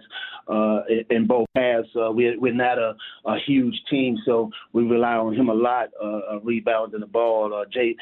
[0.48, 1.88] uh, in both halves.
[1.96, 5.90] Uh, we're we're not a, a huge team, so we rely on him a lot,
[6.02, 7.54] uh, uh, rebounding the ball.
[7.54, 7.96] Uh, J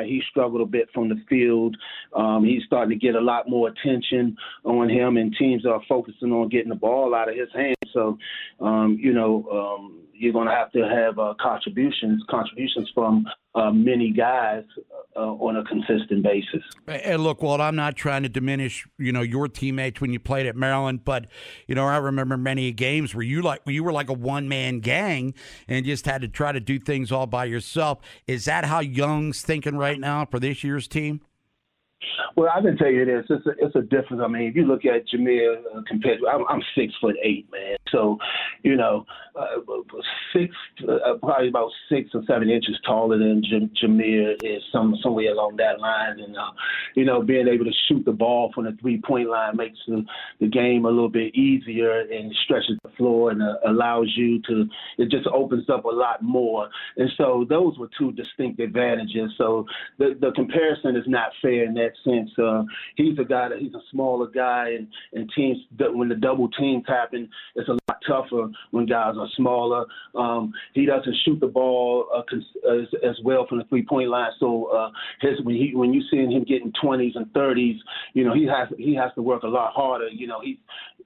[0.00, 1.76] He struggled a bit from the field.
[2.14, 6.32] Um, he's starting to get a lot more attention on him, and teams are focusing
[6.32, 7.76] on getting the ball out of his hands.
[7.92, 8.18] So,
[8.60, 13.72] um, you know, um, you're going to have to have uh, contributions contributions from uh,
[13.72, 14.62] many guys
[15.16, 16.62] uh, on a consistent basis.
[16.86, 20.46] And look, Walt, I'm not trying to diminish you know your teammates when you played
[20.46, 21.26] at Maryland, but
[21.66, 24.78] you know I remember many games where you like you were like a one man
[24.78, 25.34] gang
[25.66, 27.98] and just had to try to do things all by yourself.
[28.28, 31.20] Is that how Young's thinking right now for this year's team?
[32.36, 34.22] Well, I can tell you this: it's a, it's a difference.
[34.24, 37.46] I mean, if you look at Jahmir uh, compared to, I'm, I'm six foot eight,
[37.52, 37.76] man.
[37.90, 38.18] So,
[38.62, 39.04] you know,
[39.36, 39.60] uh,
[40.32, 40.54] six,
[40.88, 45.56] uh, probably about six or seven inches taller than J- Jahmir is, some somewhere along
[45.56, 46.20] that line.
[46.20, 46.50] And uh,
[46.94, 50.04] you know, being able to shoot the ball from the three point line makes the,
[50.40, 54.66] the game a little bit easier and stretches the floor and uh, allows you to.
[54.98, 56.68] It just opens up a lot more.
[56.96, 59.32] And so those were two distinct advantages.
[59.38, 59.66] So
[59.98, 62.30] the the comparison is not fair in that sense.
[62.38, 62.62] Uh,
[62.96, 66.84] he's a guy that he's a smaller guy, and and teams when the double teams
[66.86, 69.84] happen, it's a lot tougher when guys are smaller.
[70.14, 72.22] Um, he doesn't shoot the ball uh,
[72.72, 74.30] as, as well from the three point line.
[74.40, 77.78] So uh, his when he when you seeing him getting 20s and 30s,
[78.14, 80.08] you know he has he has to work a lot harder.
[80.08, 80.58] You know he's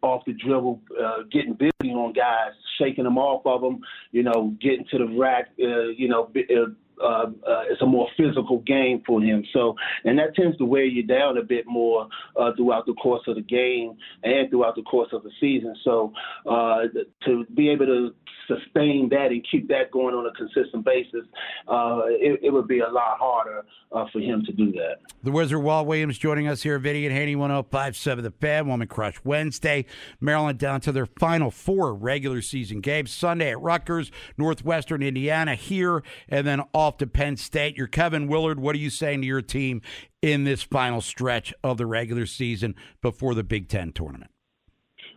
[0.03, 3.81] off the dribble, uh, getting busy on guys, shaking them off of them.
[4.13, 5.49] You know getting to the rack.
[5.61, 6.31] Uh, you know.
[6.37, 6.71] Uh,
[7.03, 9.45] uh, uh, it's a more physical game for him.
[9.53, 13.23] So, and that tends to wear you down a bit more uh, throughout the course
[13.27, 15.75] of the game and throughout the course of the season.
[15.85, 16.13] So,
[16.49, 16.83] uh,
[17.25, 18.15] to be able to
[18.47, 21.25] sustain that and keep that going on a consistent basis,
[21.69, 24.97] uh, it, it, would be a lot harder uh, for him to do that.
[25.23, 28.89] The Wizard Walt Williams joining us here at Vinny and Haynie 1057 The Fan, Woman
[28.89, 29.85] Crush Wednesday.
[30.21, 33.11] Maryland down to their final four regular season games.
[33.11, 37.77] Sunday at Rutgers, Northwestern Indiana here, and then off to Penn State.
[37.77, 38.61] You're Kevin Willard.
[38.61, 39.83] What are you saying to your team
[40.23, 44.31] in this final stretch of the regular season before the Big Ten tournament?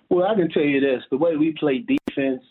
[0.10, 2.42] Well, I can tell you this: the way we play defense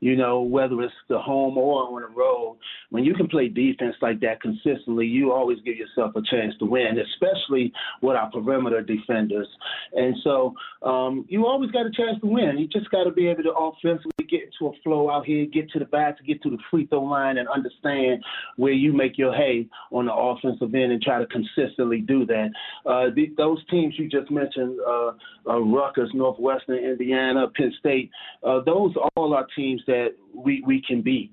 [0.00, 2.58] you know, whether it's the home or on the road,
[2.90, 6.66] when you can play defense like that consistently, you always give yourself a chance to
[6.66, 9.48] win, especially with our perimeter defenders.
[9.94, 12.58] And so um, you always got a chance to win.
[12.58, 15.70] You just got to be able to offensively get into a flow out here, get
[15.70, 18.22] to the back, to get to the free throw line, and understand
[18.56, 22.50] where you make your hay on the offensive end and try to consistently do that.
[22.84, 25.12] Uh, the, those teams you just mentioned, uh,
[25.48, 28.10] uh, Rutgers, Northwestern, Indiana, Penn State,
[28.42, 31.32] uh, those all are teams that we, we can beat.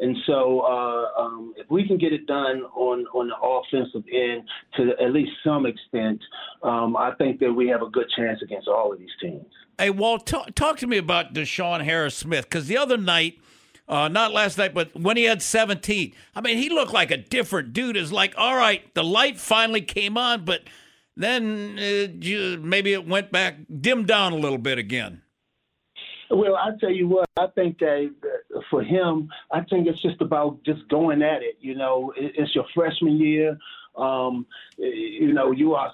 [0.00, 4.42] And so, uh, um, if we can get it done on, on the offensive end
[4.76, 6.20] to at least some extent,
[6.62, 9.46] um, I think that we have a good chance against all of these teams.
[9.78, 13.38] Hey, Walt, talk, talk to me about DeShawn Harris Smith because the other night,
[13.88, 17.16] uh, not last night, but when he had 17, I mean, he looked like a
[17.16, 17.96] different dude.
[17.96, 20.62] Is like, all right, the light finally came on, but
[21.16, 25.22] then maybe it went back, dimmed down a little bit again.
[26.34, 28.10] Well, I tell you what, I think that
[28.68, 31.56] for him, I think it's just about just going at it.
[31.60, 33.56] You know, it's your freshman year.
[33.96, 34.44] Um,
[34.76, 35.92] you know, you are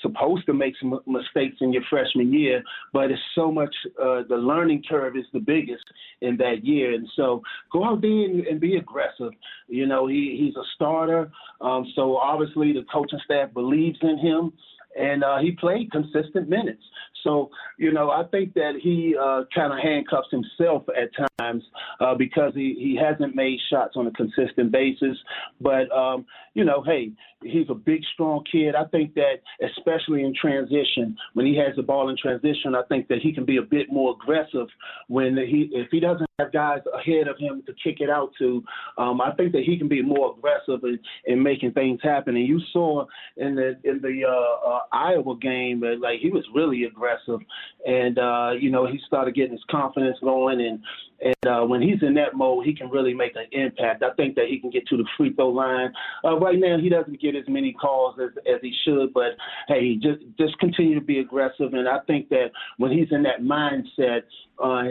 [0.00, 3.74] supposed to make some mistakes in your freshman year, but it's so much.
[4.00, 5.82] Uh, the learning curve is the biggest
[6.20, 9.32] in that year, and so go out there and, and be aggressive.
[9.66, 14.52] You know, he he's a starter, um, so obviously the coaching staff believes in him
[14.98, 16.82] and uh, he played consistent minutes.
[17.24, 21.62] So, you know, I think that he uh, kind of handcuffs himself at times
[22.00, 25.16] uh, because he, he hasn't made shots on a consistent basis.
[25.60, 26.24] But, um,
[26.54, 28.74] you know, hey, he's a big, strong kid.
[28.74, 33.08] I think that, especially in transition, when he has the ball in transition, I think
[33.08, 34.68] that he can be a bit more aggressive
[35.08, 38.62] when he, if he doesn't have guys ahead of him to kick it out to,
[38.98, 42.36] um, I think that he can be more aggressive in, in making things happen.
[42.36, 47.40] And you saw in the in the uh, Iowa game like he was really aggressive,
[47.86, 50.80] and uh, you know he started getting his confidence going, and
[51.22, 54.02] and uh, when he's in that mode, he can really make an impact.
[54.02, 55.92] I think that he can get to the free throw line.
[56.24, 59.32] Uh, right now, he doesn't get as many calls as, as he should, but
[59.68, 61.74] hey, just just continue to be aggressive.
[61.74, 64.22] And I think that when he's in that mindset,
[64.62, 64.82] uh,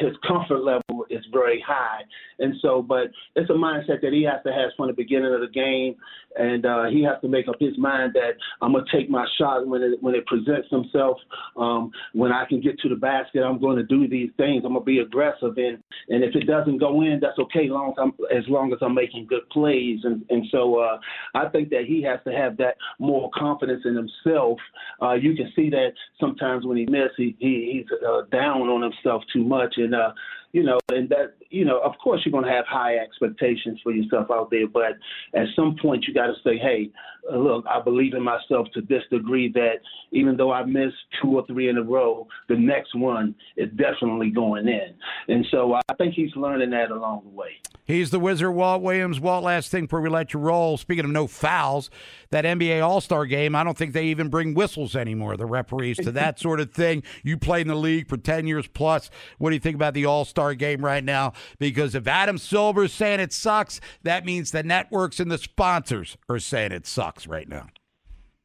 [0.00, 2.00] his comfort level is very high.
[2.38, 5.40] And so, but it's a mindset that he has to have from the beginning of
[5.40, 5.96] the game,
[6.36, 9.66] and uh, he has to make up his mind that I'm gonna take my shot
[9.66, 11.18] when it when it presents himself.
[11.56, 14.62] Um, when I can get to the basket, I'm going to do these things.
[14.64, 17.94] I'm gonna be aggressive, and and if it doesn't go in, that's okay, long as,
[17.98, 20.00] I'm, as long as I'm making good plays.
[20.04, 20.98] And and so uh,
[21.34, 24.58] I think that he has to have that more confidence in himself.
[25.00, 28.82] Uh, you can see that sometimes when he misses, he, he he's uh, down on
[28.82, 30.12] himself too much, and uh,
[30.52, 33.92] you know, and that, you know, of course you're going to have high expectations for
[33.92, 34.92] yourself out there, but
[35.34, 36.90] at some point you got to say, hey,
[37.30, 39.76] uh, look, I believe in myself to this degree that
[40.10, 44.30] even though I missed two or three in a row, the next one is definitely
[44.30, 44.94] going in.
[45.28, 47.50] And so I think he's learning that along the way.
[47.84, 49.18] He's the wizard, Walt Williams.
[49.18, 50.76] Walt, last thing before we let you roll.
[50.76, 51.90] Speaking of no fouls,
[52.30, 55.96] that NBA All Star game, I don't think they even bring whistles anymore, the referees,
[55.98, 57.02] to that sort of thing.
[57.24, 59.10] You played in the league for 10 years plus.
[59.38, 61.32] What do you think about the All Star game right now?
[61.58, 66.38] Because if Adam Silver's saying it sucks, that means the networks and the sponsors are
[66.38, 67.68] saying it sucks right now.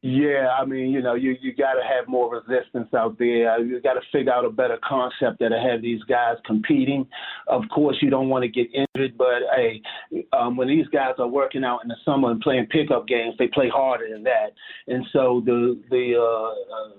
[0.00, 3.60] Yeah, I mean, you know, you you got to have more resistance out there.
[3.60, 7.04] You got to figure out a better concept that'll have these guys competing.
[7.48, 9.82] Of course, you don't want to get injured, but hey,
[10.32, 13.48] um, when these guys are working out in the summer and playing pickup games, they
[13.48, 14.52] play harder than that.
[14.86, 16.90] And so the the uh, uh,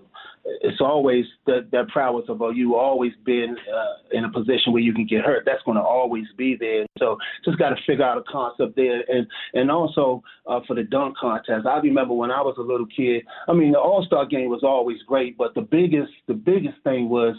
[0.46, 4.82] it's always that that prowess of uh, you always been uh, in a position where
[4.82, 5.44] you can get hurt.
[5.46, 6.86] That's going to always be there.
[6.98, 10.84] So just got to figure out a concept there, and and also uh, for the
[10.84, 11.66] dunk contest.
[11.66, 13.24] I remember when I was a little kid.
[13.48, 17.10] I mean, the All Star game was always great, but the biggest the biggest thing
[17.10, 17.36] was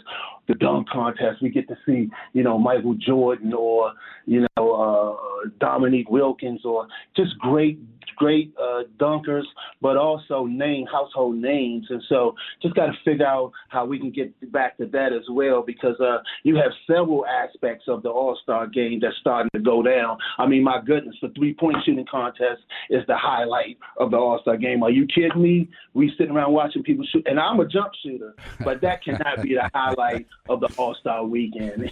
[0.47, 1.41] the dunk contest.
[1.41, 3.93] We get to see you know Michael Jordan or
[4.25, 7.79] you know uh, Dominique Wilkins or just great
[8.15, 9.45] great uh, dunkers,
[9.81, 11.87] but also name household names.
[11.89, 15.23] And so just got to figure out how we can get back to that as
[15.29, 19.59] well because uh, you have several aspects of the All Star game that's starting to
[19.59, 20.17] go down.
[20.37, 24.39] I mean, my goodness, the three point shooting contest is the highlight of the All
[24.41, 24.83] Star game.
[24.83, 25.69] Are you kidding me?
[25.93, 29.55] We sitting around watching people shoot, and I'm a jump shooter, but that cannot be
[29.55, 31.91] the highlight of the All Star weekend.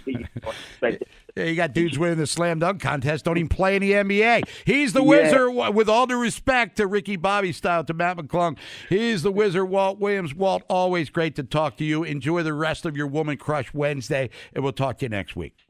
[1.36, 4.48] you got dudes winning the slam dunk contest, don't even play in the NBA.
[4.64, 8.56] He's the wizard, with all due respect to Ricky Bobby style to Mac McClung.
[8.88, 10.34] He's the wizard, Walt Williams.
[10.34, 12.04] Walt, always great to talk to you.
[12.04, 15.69] Enjoy the rest of your Woman Crush Wednesday, and we'll talk to you next week.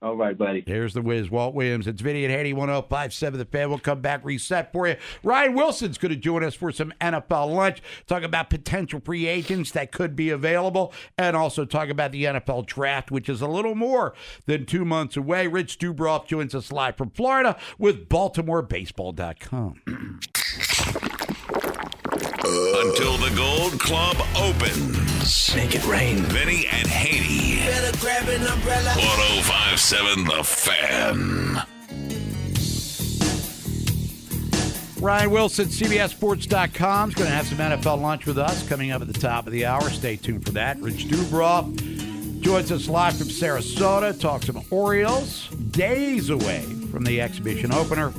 [0.00, 0.62] All right, buddy.
[0.64, 1.88] Here's the whiz, Walt Williams.
[1.88, 3.68] It's Vinny and Haynie, 1057 The Fan.
[3.68, 4.94] We'll come back, reset for you.
[5.24, 9.72] Ryan Wilson's going to join us for some NFL lunch, talk about potential free agents
[9.72, 13.74] that could be available, and also talk about the NFL draft, which is a little
[13.74, 14.14] more
[14.46, 15.48] than two months away.
[15.48, 19.80] Rich Dubroff joins us live from Florida with BaltimoreBaseball.com.
[22.44, 25.17] Until the Gold Club opens.
[25.54, 26.16] Make it rain.
[26.18, 27.58] Vinny and Haynie.
[27.66, 28.94] Better grab an umbrella.
[28.96, 31.62] 1057 The Fan.
[35.02, 39.08] Ryan Wilson, CBSSports.com is going to have some NFL lunch with us coming up at
[39.08, 39.82] the top of the hour.
[39.90, 40.80] Stay tuned for that.
[40.80, 44.18] Rich Dubroff joins us live from Sarasota.
[44.18, 45.48] Talk some Orioles.
[45.70, 48.12] Days away from the exhibition opener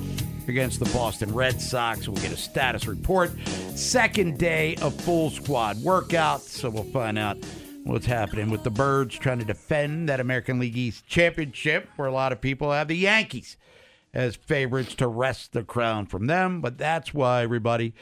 [0.49, 2.07] against the Boston Red Sox.
[2.07, 3.31] We'll get a status report.
[3.75, 7.37] Second day of full squad workouts, so we'll find out
[7.83, 12.13] what's happening with the Birds trying to defend that American League East championship, where a
[12.13, 13.57] lot of people have the Yankees
[14.13, 16.61] as favorites to wrest the crown from them.
[16.61, 17.93] But that's why, everybody,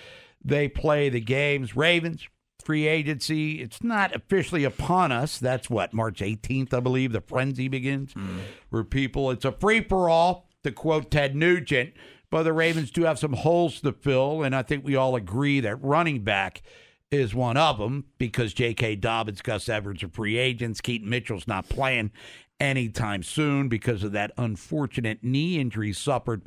[0.44, 1.76] they play the games.
[1.76, 2.28] Ravens,
[2.64, 3.62] free agency.
[3.62, 5.40] It's not officially upon us.
[5.40, 8.14] That's what, March 18th, I believe, the frenzy begins.
[8.14, 8.40] Mm.
[8.70, 11.94] Where people, it's a free for all, to quote Ted Nugent.
[12.30, 15.60] But the Ravens do have some holes to fill, and I think we all agree
[15.62, 16.62] that running back
[17.10, 18.98] is one of them because J.K.
[18.98, 20.82] Dobbins, Gus Edwards are free agents.
[20.82, 22.12] Keaton Mitchell's not playing
[22.60, 26.44] anytime soon because of that unfortunate knee injury suffered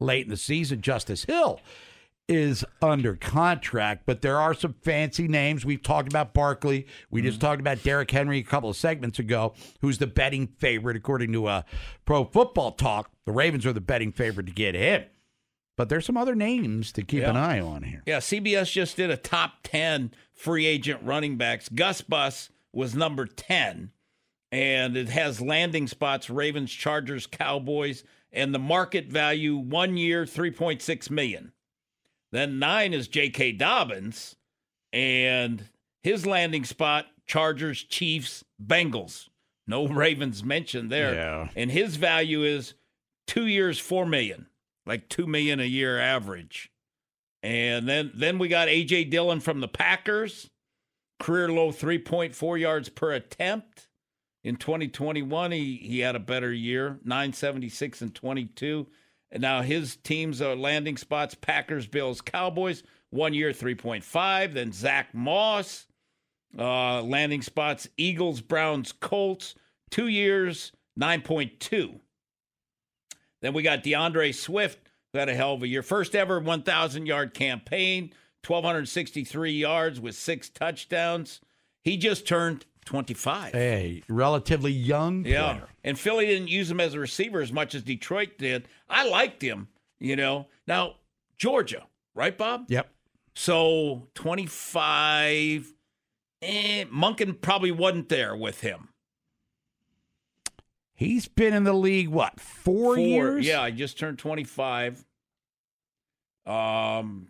[0.00, 0.82] late in the season.
[0.82, 1.60] Justice Hill
[2.28, 5.64] is under contract, but there are some fancy names.
[5.64, 6.86] We've talked about Barkley.
[7.10, 10.96] We just talked about Derrick Henry a couple of segments ago, who's the betting favorite
[10.96, 11.62] according to uh,
[12.04, 13.10] Pro Football Talk.
[13.24, 15.04] The Ravens are the betting favorite to get him.
[15.76, 17.30] But there's some other names to keep Yeah.
[17.30, 18.02] an eye on here.
[18.06, 21.68] Yeah, CBS just did a top 10 free agent running backs.
[21.68, 23.90] Gus Bus was number 10,
[24.50, 31.10] and it has landing spots Ravens, Chargers, Cowboys, and the market value one year, 3.6
[31.10, 31.52] million.
[32.32, 33.52] Then nine is J.K.
[33.52, 34.36] Dobbins,
[34.92, 35.68] and
[36.02, 39.28] his landing spot Chargers, Chiefs, Bengals.
[39.66, 41.14] No Ravens mentioned there.
[41.14, 41.48] Yeah.
[41.56, 42.74] And his value is
[43.26, 44.46] two years, four million,
[44.86, 46.70] like two million a year average.
[47.42, 50.50] And then then we got AJ Dillon from the Packers,
[51.18, 53.88] career low 3.4 yards per attempt.
[54.44, 58.86] In 2021, he he had a better year, 976 and 22.
[59.30, 62.82] And now his teams are landing spots: Packers, Bills, Cowboys.
[63.10, 64.54] One year, 3.5.
[64.54, 65.86] Then Zack Moss,
[66.58, 69.54] uh, landing spots: Eagles, Browns, Colts.
[69.90, 72.00] Two years, 9.2.
[73.42, 74.78] Then we got D'Andre Swift,
[75.12, 75.82] who had a hell of a year.
[75.82, 78.12] First ever 1,000 yard campaign,
[78.46, 81.40] 1,263 yards with six touchdowns.
[81.82, 83.52] He just turned 25.
[83.52, 85.34] Hey, relatively young player.
[85.34, 85.60] Yeah.
[85.84, 88.68] And Philly didn't use him as a receiver as much as Detroit did.
[88.88, 89.68] I liked him,
[89.98, 90.46] you know.
[90.66, 90.94] Now,
[91.36, 92.66] Georgia, right, Bob?
[92.68, 92.88] Yep.
[93.34, 95.74] So 25.
[96.42, 98.88] Eh, Monken probably wasn't there with him.
[101.02, 103.44] He's been in the league, what, four, years?
[103.44, 105.04] Yeah, I just turned 25.
[106.46, 107.26] Um,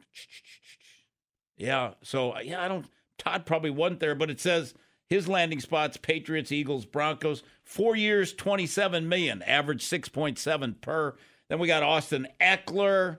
[1.57, 1.95] yeah.
[2.03, 2.85] So yeah, I don't.
[3.17, 4.75] Todd probably wasn't there, but it says
[5.09, 7.43] his landing spots: Patriots, Eagles, Broncos.
[7.65, 11.15] Four years, 27 million, average 6.7 per.
[11.49, 13.19] Then we got Austin Ekeler.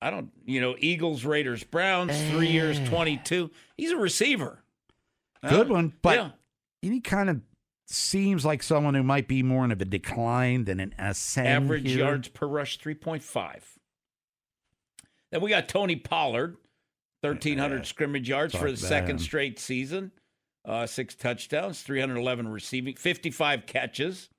[0.00, 2.16] I don't, you know, Eagles, Raiders, Browns.
[2.30, 3.50] Three years, 22.
[3.76, 4.62] He's a receiver.
[5.48, 5.94] Good Uh, one.
[6.00, 6.30] But yeah.
[6.82, 7.40] he kind of
[7.86, 11.48] seems like someone who might be more in of a decline than an ascent.
[11.48, 11.98] Average here.
[11.98, 13.60] yards per rush, 3.5.
[15.30, 16.56] Then we got Tony Pollard,
[17.20, 19.18] 1,300 scrimmage yards for the second him.
[19.18, 20.12] straight season.
[20.64, 24.30] Uh, six touchdowns, 311 receiving, 55 catches.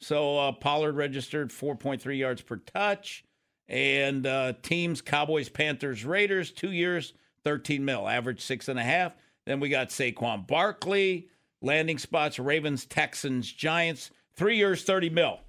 [0.00, 3.24] So uh, Pollard registered 4.3 yards per touch.
[3.68, 7.12] And uh, teams, Cowboys, Panthers, Raiders, two years,
[7.44, 9.12] 13 mil, average six and a half.
[9.46, 11.28] Then we got Saquon Barkley,
[11.62, 15.40] landing spots, Ravens, Texans, Giants, three years, 30 mil.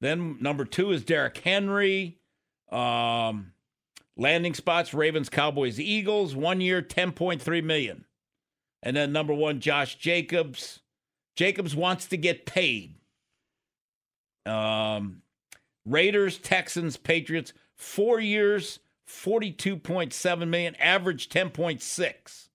[0.00, 2.18] Then number two is Derrick Henry.
[2.70, 3.52] Um,
[4.16, 8.04] landing spots, Ravens, Cowboys, Eagles, one year, 10.3 million.
[8.82, 10.80] And then number one, Josh Jacobs.
[11.34, 12.96] Jacobs wants to get paid.
[14.44, 15.22] Um,
[15.84, 22.47] Raiders, Texans, Patriots, four years, 42.7 million, average 10.6.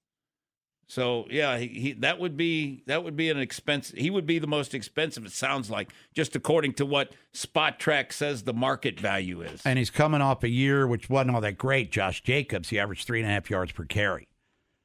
[0.94, 3.92] So yeah, he, he that would be that would be an expense.
[3.98, 5.26] He would be the most expensive.
[5.26, 9.64] It sounds like just according to what Spotrac says the market value is.
[9.66, 11.92] And he's coming off a year which wasn't all that great.
[11.92, 14.28] Josh Jacobs, he averaged three and a half yards per carry.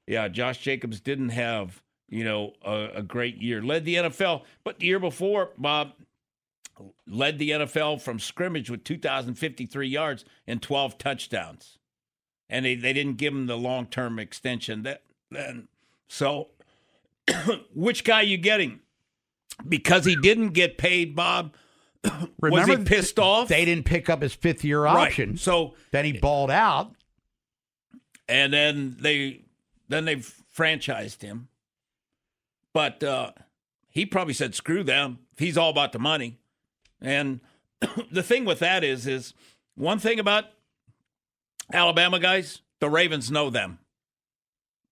[0.07, 3.61] Yeah, Josh Jacobs didn't have you know a, a great year.
[3.61, 5.93] Led the NFL, but the year before, Bob
[7.07, 11.77] led the NFL from scrimmage with 2,053 yards and 12 touchdowns,
[12.49, 14.85] and they, they didn't give him the long term extension.
[14.85, 15.69] That then
[16.09, 16.49] so,
[17.75, 18.81] which guy you getting?
[19.69, 21.55] Because he didn't get paid, Bob.
[22.41, 23.49] Remember, was he pissed off?
[23.49, 25.09] They didn't pick up his fifth year Right.
[25.09, 25.37] option.
[25.37, 26.95] So then he balled out.
[28.29, 29.43] and then they
[29.89, 31.49] then they franchised him.
[32.75, 33.33] But uh,
[33.89, 36.39] he probably said, "Screw them." He's all about the money.
[37.01, 37.41] And
[38.13, 39.35] the thing with that is, is
[39.75, 40.45] one thing about
[41.73, 43.79] Alabama guys, the Ravens know them.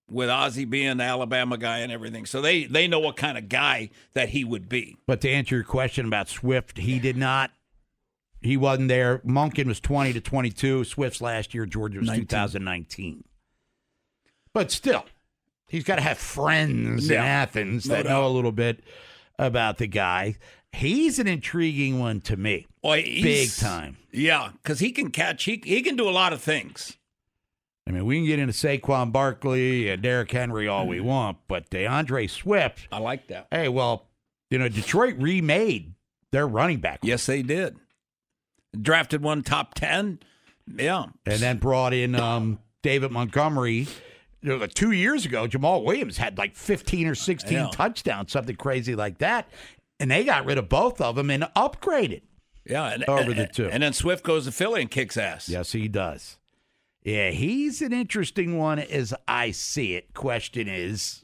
[0.09, 3.49] With Ozzie being the Alabama guy and everything, so they they know what kind of
[3.49, 4.95] guy that he would be.
[5.05, 7.51] But to answer your question about Swift, he did not.
[8.39, 9.17] He wasn't there.
[9.19, 10.85] Monken was twenty to twenty-two.
[10.85, 12.21] Swift's last year, Georgia was 19.
[12.25, 13.25] two thousand nineteen.
[14.53, 15.03] But still,
[15.67, 18.09] he's got to have friends Yeah, in Athens no that doubt.
[18.11, 18.79] know a little bit
[19.37, 20.37] about the guy.
[20.71, 22.65] He's an intriguing one to me.
[22.83, 23.97] Well, Big time.
[24.11, 25.43] Yeah, because he can catch.
[25.43, 26.97] He he can do a lot of things.
[27.87, 31.69] I mean, we can get into Saquon Barkley and Derrick Henry all we want, but
[31.69, 32.87] D'Andre Swift.
[32.91, 33.47] I like that.
[33.49, 34.07] Hey, well,
[34.49, 35.93] you know, Detroit remade
[36.31, 36.99] their running back.
[37.03, 37.77] Yes, they did.
[38.79, 40.19] Drafted one top ten.
[40.75, 41.05] Yeah.
[41.25, 43.87] and then brought in um, David Montgomery
[44.41, 47.69] you know, like two years ago, Jamaal Williams had like 15 or 16 Yeah.
[47.71, 49.49] touchdowns, something crazy like that.
[49.99, 52.21] And they got rid of both of them and upgraded.
[52.65, 53.69] Yeah, and, Over the two.
[53.69, 55.49] And then Swift goes to Philly and kicks ass.
[55.49, 56.37] Yes, he does.
[57.07, 60.13] Yeah, he's an interesting one as I see it.
[60.13, 61.23] Question is,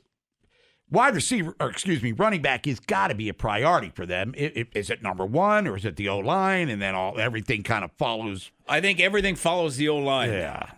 [0.90, 4.34] wide receiver, or excuse me, running back has got to be a priority for them.
[4.38, 7.84] Is it number one or is it the O line, and then all everything kind
[7.84, 8.50] of follows?
[8.66, 10.32] I think everything follows the O line.
[10.32, 10.72] Yeah,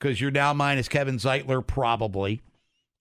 [0.00, 2.40] because you're now minus Kevin Zeitler probably.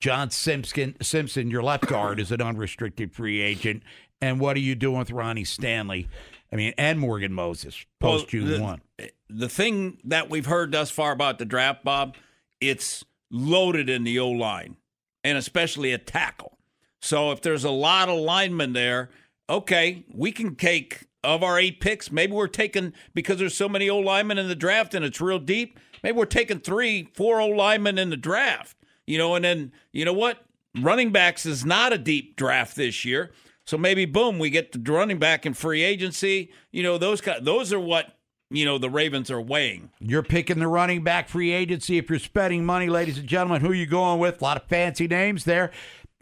[0.01, 3.83] John Simpson, Simpson, your left guard, is an unrestricted free agent.
[4.19, 6.09] And what are you doing with Ronnie Stanley?
[6.51, 8.81] I mean, and Morgan Moses post June the, one.
[9.29, 12.15] The thing that we've heard thus far about the draft, Bob,
[12.61, 14.77] it's loaded in the O line,
[15.23, 16.57] and especially at tackle.
[17.01, 19.09] So if there's a lot of linemen there,
[19.49, 22.11] okay, we can take of our eight picks.
[22.11, 25.39] Maybe we're taking because there's so many O linemen in the draft and it's real
[25.39, 25.79] deep.
[26.03, 28.77] Maybe we're taking three, four O linemen in the draft.
[29.07, 30.45] You know, and then you know what?
[30.79, 33.31] Running backs is not a deep draft this year.
[33.65, 36.51] So maybe boom, we get the running back in free agency.
[36.71, 38.15] You know, those those are what
[38.51, 39.89] you know the Ravens are weighing.
[39.99, 41.97] You're picking the running back free agency.
[41.97, 44.39] If you're spending money, ladies and gentlemen, who you going with?
[44.39, 45.71] A lot of fancy names there.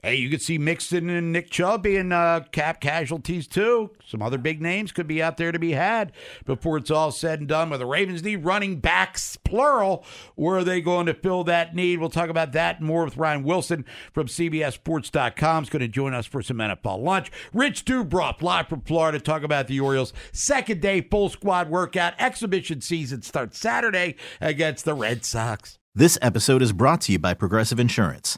[0.05, 3.91] Hey, you could see Mixon and Nick Chubb being uh, cap casualties too.
[4.05, 6.11] Some other big names could be out there to be had
[6.43, 7.69] before it's all said and done.
[7.69, 10.03] With the Ravens need running backs, plural.
[10.35, 11.99] Where are they going to fill that need?
[11.99, 15.63] We'll talk about that more with Ryan Wilson from CBSSports.com.
[15.63, 17.31] Is going to join us for some NFL lunch.
[17.53, 22.13] Rich Dubroff, live from Florida, talk about the Orioles' second day full squad workout.
[22.19, 25.79] Exhibition season starts Saturday against the Red Sox.
[25.95, 28.37] This episode is brought to you by Progressive Insurance.